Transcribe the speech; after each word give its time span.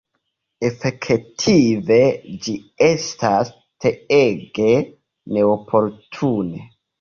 Efektive, 0.67 1.97
ĝi 2.45 2.55
estas 2.87 3.51
treege 3.85 4.71
neoportune! 5.37 6.65